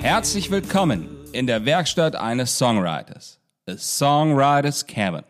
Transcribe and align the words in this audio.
Herzlich 0.00 0.50
willkommen 0.50 1.08
in 1.32 1.46
der 1.46 1.64
Werkstatt 1.64 2.16
eines 2.16 2.58
Songwriters, 2.58 3.38
A 3.66 3.76
Songwriters 3.76 4.86
Cabin. 4.86 5.24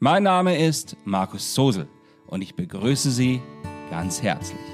Mein 0.00 0.22
Name 0.22 0.58
ist 0.58 0.96
Markus 1.04 1.54
Sosel 1.54 1.88
und 2.26 2.42
ich 2.42 2.54
begrüße 2.54 3.10
Sie 3.10 3.40
ganz 3.90 4.22
herzlich. 4.22 4.67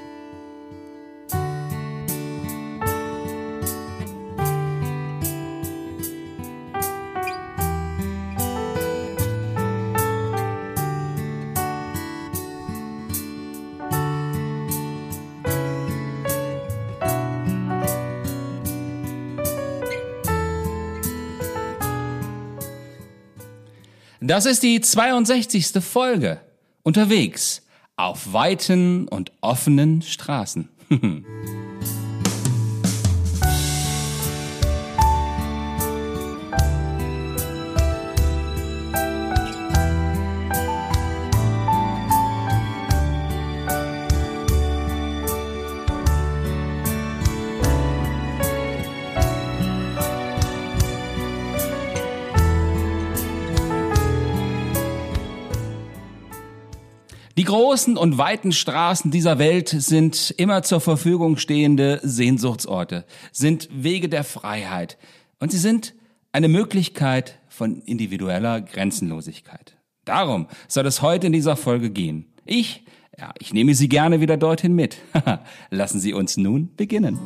Das 24.26 24.46
ist 24.46 24.62
die 24.62 24.80
62. 24.80 25.84
Folge. 25.84 26.40
Unterwegs 26.82 27.60
auf 27.96 28.32
weiten 28.32 29.06
und 29.06 29.32
offenen 29.42 30.00
Straßen. 30.00 30.70
Die 57.44 57.50
großen 57.50 57.98
und 57.98 58.16
weiten 58.16 58.52
Straßen 58.52 59.10
dieser 59.10 59.38
Welt 59.38 59.68
sind 59.68 60.34
immer 60.38 60.62
zur 60.62 60.80
Verfügung 60.80 61.36
stehende 61.36 62.00
Sehnsuchtsorte, 62.02 63.04
sind 63.32 63.68
Wege 63.70 64.08
der 64.08 64.24
Freiheit 64.24 64.96
und 65.40 65.52
sie 65.52 65.58
sind 65.58 65.92
eine 66.32 66.48
Möglichkeit 66.48 67.38
von 67.48 67.82
individueller 67.82 68.62
Grenzenlosigkeit. 68.62 69.76
Darum 70.06 70.46
soll 70.68 70.86
es 70.86 71.02
heute 71.02 71.26
in 71.26 71.34
dieser 71.34 71.54
Folge 71.56 71.90
gehen. 71.90 72.32
Ich, 72.46 72.82
ja, 73.18 73.34
ich 73.38 73.52
nehme 73.52 73.74
Sie 73.74 73.90
gerne 73.90 74.22
wieder 74.22 74.38
dorthin 74.38 74.74
mit. 74.74 74.96
Lassen 75.70 76.00
Sie 76.00 76.14
uns 76.14 76.38
nun 76.38 76.74
beginnen. 76.76 77.20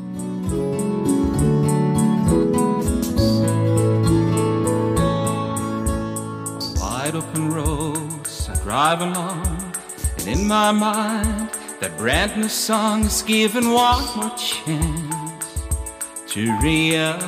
wide 7.08 7.14
open 7.14 7.52
roads 7.52 8.48
I 8.48 8.54
drive 8.64 9.00
along, 9.00 9.57
in 10.28 10.46
my 10.46 10.70
mind, 10.72 11.50
that 11.80 11.96
brand 11.96 12.36
new 12.36 12.48
song 12.48 13.04
is 13.04 13.22
given 13.22 13.72
one 13.72 14.04
more 14.16 14.36
chance 14.36 15.64
to 16.26 16.58
realize. 16.60 17.22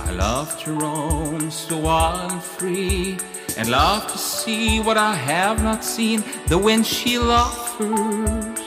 I 0.00 0.10
love 0.12 0.62
to 0.64 0.72
roam 0.74 1.50
so 1.50 1.78
wild 1.78 2.32
and 2.32 2.42
free, 2.42 3.16
and 3.56 3.70
love 3.70 4.12
to 4.12 4.18
see 4.18 4.80
what 4.80 4.98
I 4.98 5.14
have 5.14 5.62
not 5.62 5.82
seen. 5.84 6.22
The 6.48 6.58
wind 6.58 6.86
she 6.86 7.16
offers 7.16 8.60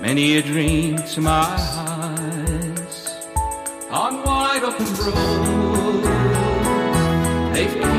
many 0.00 0.38
a 0.38 0.42
dream 0.42 0.96
to 0.96 1.20
my 1.20 1.46
eyes 1.86 2.98
on 3.88 4.24
wide 4.24 4.64
open 4.64 4.86
roads. 5.04 6.08
They've 7.54 7.91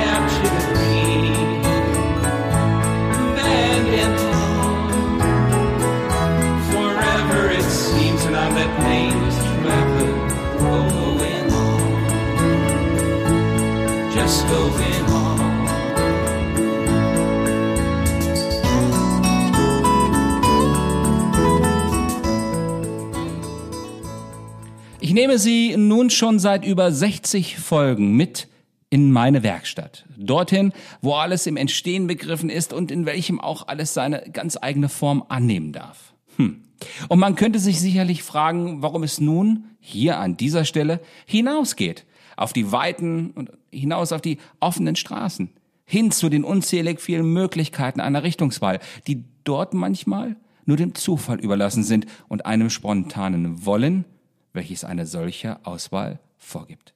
Ich 25.14 25.16
nehme 25.16 25.38
Sie 25.38 25.78
nun 25.78 26.10
schon 26.10 26.40
seit 26.40 26.66
über 26.66 26.92
60 26.92 27.60
Folgen 27.60 28.16
mit 28.16 28.48
in 28.90 29.12
meine 29.12 29.44
Werkstatt. 29.44 30.06
Dorthin, 30.18 30.74
wo 31.02 31.14
alles 31.14 31.46
im 31.46 31.56
Entstehen 31.56 32.08
begriffen 32.08 32.50
ist 32.50 32.74
und 32.74 32.90
in 32.90 33.06
welchem 33.06 33.40
auch 33.40 33.68
alles 33.68 33.94
seine 33.94 34.24
ganz 34.34 34.58
eigene 34.60 34.90
Form 34.90 35.24
annehmen 35.30 35.72
darf. 35.72 36.14
Hm. 36.38 36.64
Und 37.10 37.20
man 37.20 37.36
könnte 37.36 37.60
sich 37.60 37.80
sicherlich 37.80 38.24
fragen, 38.24 38.82
warum 38.82 39.04
es 39.04 39.22
nun 39.22 39.66
hier 39.80 40.18
an 40.18 40.36
dieser 40.36 40.66
Stelle 40.66 41.00
hinausgeht. 41.28 42.06
Auf 42.38 42.54
die 42.54 42.72
weiten 42.72 43.32
und 43.32 43.52
hinaus 43.72 44.12
auf 44.12 44.22
die 44.22 44.38
offenen 44.60 44.96
Straßen. 44.96 45.50
Hin 45.86 46.12
zu 46.12 46.30
den 46.30 46.44
unzählig 46.44 47.02
vielen 47.02 47.32
Möglichkeiten 47.34 48.00
einer 48.00 48.24
Richtungswahl, 48.24 48.80
die 49.08 49.26
dort 49.44 49.74
manchmal 49.74 50.38
nur 50.66 50.78
dem 50.78 50.96
Zufall 50.96 51.40
überlassen 51.40 51.84
sind 51.84 52.06
und 52.28 52.46
einem 52.46 52.70
spontanen 52.70 53.66
Wollen, 53.66 54.06
welches 54.54 54.84
eine 54.84 55.06
solche 55.06 55.66
Auswahl 55.66 56.20
vorgibt. 56.38 56.94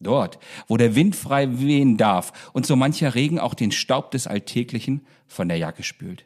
Dort, 0.00 0.38
wo 0.66 0.76
der 0.76 0.96
Wind 0.96 1.14
frei 1.14 1.60
wehen 1.60 1.96
darf 1.96 2.50
und 2.52 2.66
so 2.66 2.74
mancher 2.74 3.14
Regen 3.14 3.38
auch 3.38 3.54
den 3.54 3.70
Staub 3.70 4.10
des 4.10 4.26
Alltäglichen 4.26 5.02
von 5.26 5.48
der 5.48 5.58
Jacke 5.58 5.82
spült. 5.82 6.24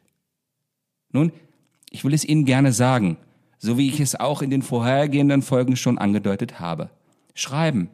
Nun, 1.12 1.32
ich 1.90 2.04
will 2.04 2.14
es 2.14 2.24
Ihnen 2.24 2.44
gerne 2.44 2.72
sagen, 2.72 3.18
so 3.58 3.76
wie 3.78 3.88
ich 3.88 4.00
es 4.00 4.18
auch 4.18 4.42
in 4.42 4.50
den 4.50 4.62
vorhergehenden 4.62 5.42
Folgen 5.42 5.76
schon 5.76 5.98
angedeutet 5.98 6.60
habe. 6.60 6.90
Schreiben, 7.34 7.90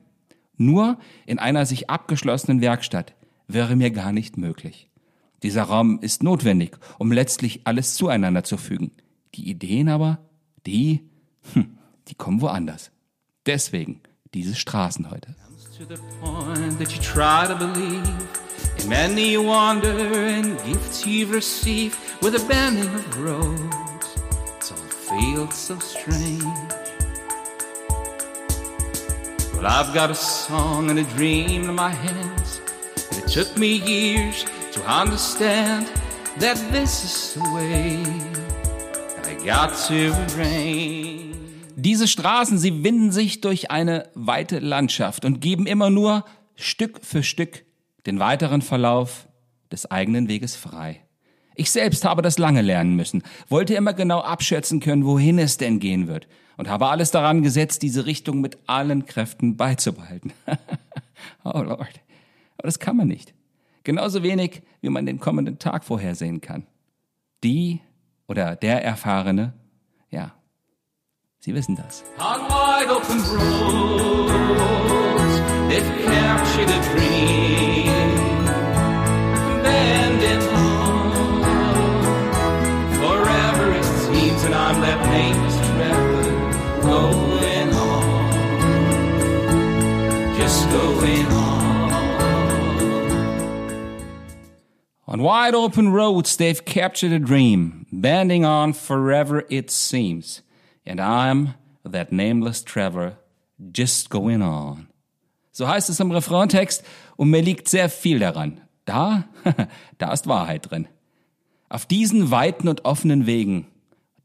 nur 0.64 0.98
in 1.26 1.38
einer 1.38 1.66
sich 1.66 1.90
abgeschlossenen 1.90 2.60
Werkstatt, 2.60 3.14
wäre 3.48 3.76
mir 3.76 3.90
gar 3.90 4.12
nicht 4.12 4.36
möglich. 4.36 4.88
Dieser 5.42 5.64
Raum 5.64 5.98
ist 6.00 6.22
notwendig, 6.22 6.76
um 6.98 7.12
letztlich 7.12 7.62
alles 7.64 7.94
zueinander 7.94 8.44
zu 8.44 8.56
fügen. 8.56 8.92
Die 9.34 9.50
Ideen 9.50 9.88
aber, 9.88 10.18
die, 10.66 11.02
hm, 11.52 11.78
die 12.08 12.14
kommen 12.14 12.40
woanders. 12.40 12.90
Deswegen 13.46 14.00
diese 14.34 14.54
Straßen 14.54 15.10
heute. 15.10 15.34
to 15.78 15.86
the 15.86 15.96
point 16.20 16.42
Well, 29.62 29.70
I've 29.70 29.94
got 29.94 30.10
a 30.10 30.14
song 30.14 30.90
and 30.90 30.98
a 30.98 31.04
dream 31.14 31.68
in 31.68 31.76
my 31.76 31.94
hands, 31.94 32.60
and 33.10 33.18
it 33.22 33.28
took 33.28 33.56
me 33.56 33.76
years 33.76 34.44
to 34.72 34.80
understand 34.82 35.86
that 36.40 36.56
this 36.72 37.04
is 37.04 37.34
the 37.34 37.48
way 37.54 38.02
I 39.22 39.34
got 39.46 39.72
to 39.86 40.10
arrange. 40.34 41.36
Diese 41.76 42.08
Straßen, 42.08 42.58
sie 42.58 42.82
winden 42.82 43.12
sich 43.12 43.40
durch 43.40 43.70
eine 43.70 44.08
weite 44.14 44.58
Landschaft 44.58 45.24
und 45.24 45.40
geben 45.40 45.66
immer 45.66 45.90
nur 45.90 46.24
Stück 46.56 46.98
für 47.00 47.22
Stück 47.22 47.64
den 48.04 48.18
weiteren 48.18 48.62
Verlauf 48.62 49.28
des 49.70 49.88
eigenen 49.88 50.26
Weges 50.26 50.56
frei. 50.56 51.02
Ich 51.54 51.70
selbst 51.70 52.04
habe 52.04 52.22
das 52.22 52.36
lange 52.36 52.62
lernen 52.62 52.96
müssen, 52.96 53.22
wollte 53.48 53.74
immer 53.74 53.92
genau 53.92 54.22
abschätzen 54.22 54.80
können, 54.80 55.06
wohin 55.06 55.38
es 55.38 55.56
denn 55.56 55.78
gehen 55.78 56.08
wird 56.08 56.26
und 56.62 56.68
habe 56.70 56.86
alles 56.86 57.10
daran 57.10 57.42
gesetzt, 57.42 57.82
diese 57.82 58.06
Richtung 58.06 58.40
mit 58.40 58.56
allen 58.68 59.04
Kräften 59.04 59.56
beizubehalten. 59.56 60.32
oh 61.42 61.58
Lord. 61.60 62.00
Aber 62.56 62.68
das 62.68 62.78
kann 62.78 62.96
man 62.96 63.08
nicht. 63.08 63.34
Genauso 63.82 64.22
wenig, 64.22 64.62
wie 64.80 64.88
man 64.88 65.04
den 65.04 65.18
kommenden 65.18 65.58
Tag 65.58 65.82
vorhersehen 65.82 66.40
kann. 66.40 66.68
Die 67.42 67.80
oder 68.28 68.54
der 68.54 68.84
Erfahrene, 68.84 69.54
ja, 70.10 70.34
Sie 71.40 71.52
wissen 71.52 71.74
das. 71.74 72.04
On 72.20 72.42
wide 72.48 72.92
open 72.94 73.18
roads, 73.18 74.20
they've 75.68 75.90
captured 76.04 76.70
a 76.70 76.80
dream, 76.94 77.41
Wide 95.22 95.54
open 95.54 95.92
roads, 95.92 96.36
they've 96.36 96.64
captured 96.64 97.12
a 97.12 97.20
dream, 97.20 97.86
bending 97.92 98.44
on 98.44 98.72
forever 98.72 99.44
it 99.48 99.70
seems. 99.70 100.42
And 100.84 101.00
I'm 101.00 101.54
that 101.84 102.10
nameless 102.10 102.64
traveler, 102.64 103.18
just 103.70 104.10
going 104.10 104.42
on. 104.42 104.88
So 105.52 105.68
heißt 105.68 105.90
es 105.90 106.00
im 106.00 106.10
Refraintext 106.10 106.82
und 107.16 107.30
mir 107.30 107.40
liegt 107.40 107.68
sehr 107.68 107.88
viel 107.88 108.18
daran. 108.18 108.62
Da, 108.84 109.28
da 109.98 110.12
ist 110.12 110.26
Wahrheit 110.26 110.68
drin. 110.68 110.88
Auf 111.68 111.86
diesen 111.86 112.32
weiten 112.32 112.66
und 112.66 112.84
offenen 112.84 113.24
Wegen, 113.24 113.68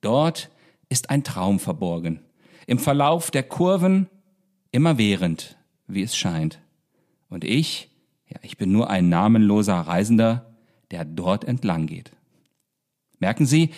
dort 0.01 0.49
ist 0.89 1.11
ein 1.11 1.23
Traum 1.23 1.59
verborgen. 1.59 2.21
Im 2.65 2.79
Verlauf 2.79 3.29
der 3.29 3.43
Kurven 3.43 4.09
immerwährend, 4.71 5.59
wie 5.85 6.01
es 6.01 6.17
scheint. 6.17 6.59
Und 7.29 7.43
ich, 7.43 7.91
ja, 8.27 8.39
ich 8.41 8.57
bin 8.57 8.71
nur 8.71 8.89
ein 8.89 9.09
namenloser 9.09 9.75
Reisender, 9.75 10.47
der 10.91 11.05
dort 11.05 11.43
entlang 11.43 11.87
geht. 11.87 12.11
Merken 13.19 13.45
Sie, 13.45 13.71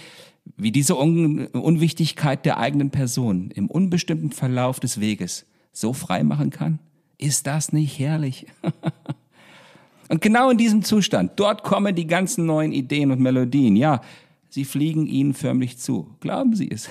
wie 0.57 0.71
diese 0.71 0.97
Un 0.97 1.47
Unwichtigkeit 1.47 2.45
der 2.45 2.57
eigenen 2.57 2.89
Person 2.89 3.51
im 3.51 3.69
unbestimmten 3.69 4.31
Verlauf 4.31 4.79
des 4.79 4.99
Weges 4.99 5.45
so 5.71 5.93
frei 5.93 6.23
machen 6.23 6.49
kann? 6.49 6.79
Ist 7.17 7.47
das 7.47 7.73
nicht 7.73 7.99
herrlich? 7.99 8.47
und 10.09 10.21
genau 10.21 10.49
in 10.49 10.57
diesem 10.57 10.83
Zustand, 10.83 11.33
dort 11.35 11.63
kommen 11.63 11.95
die 11.95 12.07
ganzen 12.07 12.45
neuen 12.45 12.71
Ideen 12.71 13.11
und 13.11 13.19
Melodien. 13.19 13.75
Ja, 13.75 14.01
sie 14.49 14.65
fliegen 14.65 15.05
Ihnen 15.05 15.33
förmlich 15.33 15.77
zu. 15.77 16.15
Glauben 16.19 16.55
Sie 16.55 16.69
es. 16.71 16.89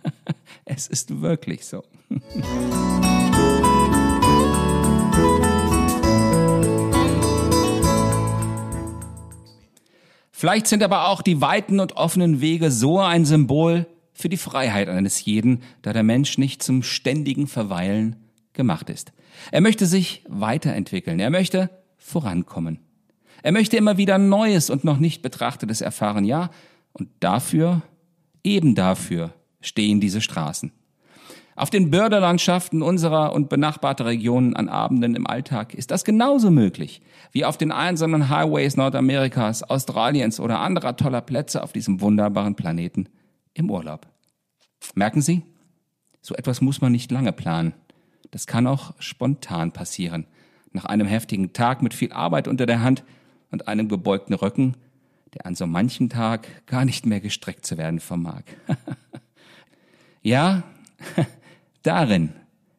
es 0.64 0.86
ist 0.86 1.20
wirklich 1.20 1.64
so. 1.66 1.82
Vielleicht 10.38 10.66
sind 10.66 10.82
aber 10.82 11.08
auch 11.08 11.22
die 11.22 11.40
weiten 11.40 11.80
und 11.80 11.96
offenen 11.96 12.42
Wege 12.42 12.70
so 12.70 13.00
ein 13.00 13.24
Symbol 13.24 13.86
für 14.12 14.28
die 14.28 14.36
Freiheit 14.36 14.86
eines 14.90 15.24
jeden, 15.24 15.62
da 15.80 15.94
der 15.94 16.02
Mensch 16.02 16.36
nicht 16.36 16.62
zum 16.62 16.82
ständigen 16.82 17.46
Verweilen 17.46 18.16
gemacht 18.52 18.90
ist. 18.90 19.14
Er 19.50 19.62
möchte 19.62 19.86
sich 19.86 20.22
weiterentwickeln, 20.28 21.20
er 21.20 21.30
möchte 21.30 21.70
vorankommen. 21.96 22.80
Er 23.42 23.52
möchte 23.52 23.78
immer 23.78 23.96
wieder 23.96 24.18
Neues 24.18 24.68
und 24.68 24.84
noch 24.84 24.98
nicht 24.98 25.22
Betrachtetes 25.22 25.80
erfahren, 25.80 26.26
ja, 26.26 26.50
und 26.92 27.08
dafür, 27.20 27.80
eben 28.44 28.74
dafür 28.74 29.32
stehen 29.62 30.02
diese 30.02 30.20
Straßen. 30.20 30.70
Auf 31.56 31.70
den 31.70 31.90
Börderlandschaften 31.90 32.82
unserer 32.82 33.32
und 33.32 33.48
benachbarter 33.48 34.04
Regionen 34.04 34.54
an 34.54 34.68
Abenden 34.68 35.14
im 35.14 35.26
Alltag 35.26 35.72
ist 35.72 35.90
das 35.90 36.04
genauso 36.04 36.50
möglich 36.50 37.00
wie 37.32 37.46
auf 37.46 37.56
den 37.56 37.72
einsamen 37.72 38.28
Highways 38.28 38.76
Nordamerikas, 38.76 39.62
Australiens 39.62 40.38
oder 40.38 40.60
anderer 40.60 40.96
toller 40.96 41.22
Plätze 41.22 41.62
auf 41.62 41.72
diesem 41.72 42.02
wunderbaren 42.02 42.56
Planeten 42.56 43.08
im 43.54 43.70
Urlaub. 43.70 44.06
Merken 44.94 45.22
Sie? 45.22 45.42
So 46.20 46.34
etwas 46.34 46.60
muss 46.60 46.82
man 46.82 46.92
nicht 46.92 47.10
lange 47.10 47.32
planen. 47.32 47.72
Das 48.32 48.46
kann 48.46 48.66
auch 48.66 48.92
spontan 48.98 49.72
passieren. 49.72 50.26
Nach 50.72 50.84
einem 50.84 51.06
heftigen 51.06 51.54
Tag 51.54 51.80
mit 51.80 51.94
viel 51.94 52.12
Arbeit 52.12 52.48
unter 52.48 52.66
der 52.66 52.82
Hand 52.82 53.02
und 53.50 53.66
einem 53.66 53.88
gebeugten 53.88 54.34
Rücken, 54.34 54.76
der 55.32 55.46
an 55.46 55.54
so 55.54 55.66
manchen 55.66 56.10
Tag 56.10 56.66
gar 56.66 56.84
nicht 56.84 57.06
mehr 57.06 57.20
gestreckt 57.20 57.64
zu 57.64 57.78
werden 57.78 58.00
vermag. 58.00 58.42
ja, 60.22 60.62
Darin 61.86 62.32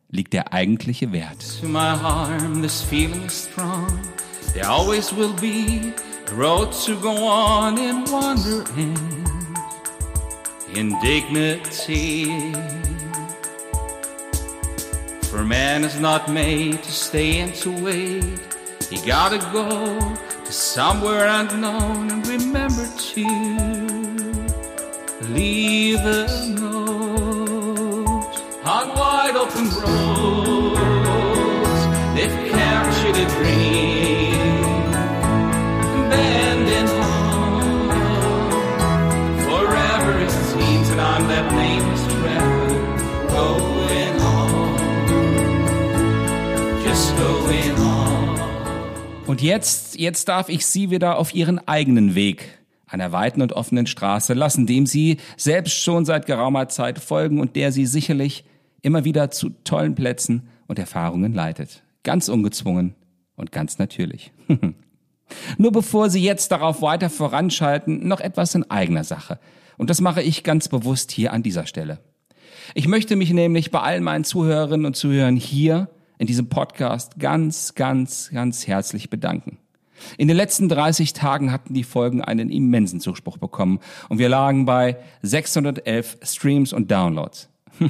liegt 0.10 0.34
der 0.34 0.52
eigentliche 0.52 1.14
Wert. 1.14 1.62
To 1.62 1.68
my 1.68 1.96
this 2.62 2.82
feeling 2.82 3.24
is 3.26 3.46
strong. 3.46 3.88
There 4.54 4.68
always 4.68 5.16
will 5.16 5.34
be 5.40 5.94
a 6.30 6.36
road 6.36 6.74
to 6.86 7.00
go 7.00 7.16
on 7.26 7.78
in 7.78 8.04
indignity. 10.76 12.26
For 15.32 15.46
man 15.46 15.86
is 15.86 15.98
not 16.02 16.28
made 16.28 16.84
to 16.84 16.92
stay 16.92 17.40
and 17.40 17.56
to 17.62 17.72
wait. 17.82 18.42
He 18.90 18.98
gotta 19.10 19.40
go 19.54 19.98
to 20.44 20.52
somewhere 20.52 21.28
unknown 21.28 22.12
and 22.12 22.28
remember 22.28 22.86
to 23.14 23.26
leave 25.34 26.00
a 26.02 26.28
note 26.60 26.87
on 28.68 28.90
wide 28.90 29.36
open 29.36 29.70
roads. 29.80 30.80
They've 32.16 32.38
captured 32.52 33.16
a 33.16 33.26
dream, 33.38 34.92
bending 36.10 36.90
home 37.02 37.90
forever 39.48 40.20
it 40.20 40.32
seems, 40.32 40.90
and 40.90 41.00
I'm 41.00 41.28
that 41.30 41.52
nameless 41.54 42.04
traveler 42.14 42.98
going 43.30 44.20
on, 44.22 44.78
just 46.84 47.16
going 47.16 47.78
on. 47.80 48.38
Und 49.28 49.42
jetzt, 49.42 49.98
jetzt 49.98 50.28
darf 50.28 50.50
ich 50.50 50.66
Sie 50.66 50.90
wieder 50.90 51.18
auf 51.18 51.34
Ihren 51.34 51.66
eigenen 51.68 52.16
Weg 52.16 52.58
einer 52.86 53.12
weiten 53.12 53.42
und 53.42 53.54
offenen 53.54 53.88
Straße 53.88 54.34
lassen, 54.34 54.66
dem 54.66 54.86
Sie 54.86 55.18
selbst 55.36 55.82
schon 55.82 56.06
seit 56.06 56.26
geraumer 56.26 56.70
Zeit 56.70 57.00
folgen 57.00 57.40
und 57.40 57.56
der 57.56 57.72
Sie 57.72 57.86
sicherlich 57.86 58.46
immer 58.82 59.06
wieder 59.06 59.32
zu 59.32 59.50
tollen 59.64 59.96
Plätzen 59.96 60.48
und 60.68 60.80
Erfahrungen 60.80 61.34
leitet. 61.34 61.84
Ganz 62.04 62.30
ungezwungen 62.30 62.96
und 63.36 63.52
ganz 63.52 63.80
natürlich. 63.80 64.32
Nur 65.58 65.72
bevor 65.72 66.10
Sie 66.10 66.24
jetzt 66.24 66.52
darauf 66.52 66.82
weiter 66.82 67.10
voranschalten, 67.10 68.08
noch 68.08 68.22
etwas 68.22 68.56
in 68.56 68.70
eigener 68.70 69.04
Sache. 69.04 69.40
Und 69.78 69.90
das 69.90 70.02
mache 70.02 70.22
ich 70.22 70.44
ganz 70.44 70.70
bewusst 70.70 71.12
hier 71.12 71.34
an 71.34 71.44
dieser 71.44 71.66
Stelle. 71.66 72.00
Ich 72.74 72.88
möchte 72.88 73.16
mich 73.16 73.32
nämlich 73.32 73.72
bei 73.72 73.80
all 73.80 74.02
meinen 74.02 74.24
Zuhörerinnen 74.24 74.86
und 74.86 74.96
Zuhörern 74.96 75.36
hier 75.36 75.90
in 76.18 76.28
diesem 76.28 76.50
Podcast 76.50 77.20
ganz, 77.20 77.76
ganz, 77.76 78.30
ganz 78.34 78.68
herzlich 78.68 79.10
bedanken. 79.10 79.60
In 80.18 80.28
den 80.28 80.38
letzten 80.38 80.70
30 80.70 81.14
Tagen 81.14 81.52
hatten 81.52 81.74
die 81.74 81.84
Folgen 81.84 82.22
einen 82.22 82.50
immensen 82.50 83.00
Zuspruch 83.00 83.38
bekommen 83.38 83.80
und 84.10 84.20
wir 84.20 84.30
lagen 84.30 84.66
bei 84.66 84.98
611 85.24 86.18
Streams 86.24 86.74
und 86.74 86.92
Downloads. 86.92 87.50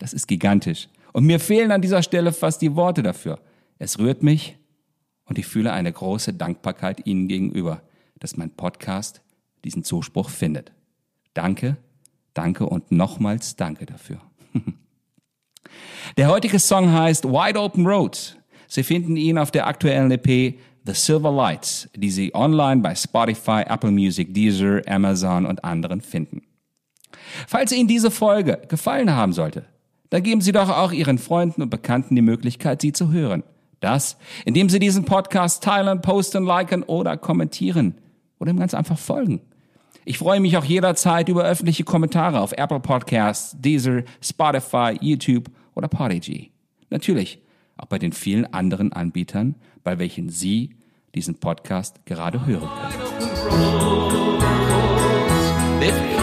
Das 0.00 0.14
ist 0.14 0.26
gigantisch. 0.26 0.88
Und 1.12 1.26
mir 1.26 1.38
fehlen 1.38 1.70
an 1.70 1.82
dieser 1.82 2.02
Stelle 2.02 2.32
fast 2.32 2.62
die 2.62 2.74
Worte 2.74 3.02
dafür. 3.02 3.38
Es 3.78 3.98
rührt 3.98 4.22
mich 4.22 4.56
und 5.26 5.38
ich 5.38 5.46
fühle 5.46 5.72
eine 5.72 5.92
große 5.92 6.32
Dankbarkeit 6.34 7.06
Ihnen 7.06 7.28
gegenüber, 7.28 7.82
dass 8.18 8.36
mein 8.36 8.50
Podcast 8.50 9.20
diesen 9.62 9.84
Zuspruch 9.84 10.30
findet. 10.30 10.72
Danke, 11.34 11.76
danke 12.34 12.66
und 12.66 12.90
nochmals 12.90 13.56
danke 13.56 13.86
dafür. 13.86 14.20
Der 16.16 16.28
heutige 16.28 16.58
Song 16.58 16.90
heißt 16.90 17.24
Wide 17.24 17.60
Open 17.60 17.86
Road. 17.86 18.36
Sie 18.66 18.82
finden 18.82 19.16
ihn 19.16 19.36
auf 19.36 19.50
der 19.50 19.66
aktuellen 19.66 20.10
EP 20.10 20.58
The 20.86 20.94
Silver 20.94 21.30
Lights, 21.30 21.90
die 21.94 22.10
Sie 22.10 22.34
online 22.34 22.80
bei 22.80 22.94
Spotify, 22.94 23.64
Apple 23.66 23.90
Music, 23.90 24.32
Deezer, 24.32 24.80
Amazon 24.86 25.44
und 25.44 25.62
anderen 25.62 26.00
finden. 26.00 26.42
Falls 27.46 27.72
Ihnen 27.72 27.88
diese 27.88 28.10
Folge 28.10 28.62
gefallen 28.68 29.10
haben 29.10 29.32
sollte, 29.32 29.66
dann 30.10 30.22
geben 30.22 30.40
Sie 30.40 30.52
doch 30.52 30.68
auch 30.68 30.92
Ihren 30.92 31.18
Freunden 31.18 31.62
und 31.62 31.70
Bekannten 31.70 32.14
die 32.16 32.22
Möglichkeit, 32.22 32.82
sie 32.82 32.92
zu 32.92 33.10
hören. 33.10 33.42
Das, 33.80 34.18
indem 34.44 34.68
Sie 34.68 34.78
diesen 34.78 35.04
Podcast 35.04 35.62
teilen, 35.62 36.02
posten, 36.02 36.44
liken 36.44 36.82
oder 36.82 37.16
kommentieren 37.16 37.94
oder 38.38 38.50
ihm 38.50 38.58
ganz 38.58 38.74
einfach 38.74 38.98
folgen. 38.98 39.40
Ich 40.04 40.18
freue 40.18 40.40
mich 40.40 40.56
auch 40.56 40.64
jederzeit 40.64 41.28
über 41.28 41.44
öffentliche 41.44 41.84
Kommentare 41.84 42.40
auf 42.40 42.52
Apple 42.52 42.80
Podcasts, 42.80 43.56
Deezer, 43.58 44.02
Spotify, 44.20 44.98
YouTube 45.00 45.50
oder 45.74 45.88
Podigy. 45.88 46.50
Natürlich 46.90 47.38
auch 47.76 47.86
bei 47.86 47.98
den 47.98 48.12
vielen 48.12 48.52
anderen 48.52 48.92
Anbietern, 48.92 49.54
bei 49.84 49.98
welchen 49.98 50.28
Sie 50.28 50.76
diesen 51.14 51.36
Podcast 51.36 52.04
gerade 52.04 52.44
hören 52.46 52.68
können. 55.80 56.19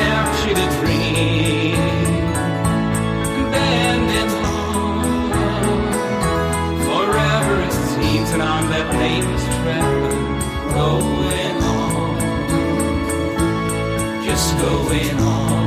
On, 14.38 14.44
just 14.44 14.58
going 14.60 15.20
on. 15.20 15.67